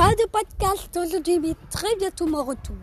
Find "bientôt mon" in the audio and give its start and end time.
1.96-2.42